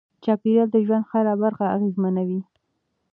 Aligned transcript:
چاپیریال 0.23 0.69
د 0.71 0.77
ژوند 0.85 1.05
هره 1.11 1.33
برخه 1.43 1.65
اغېزمنوي. 1.75 2.41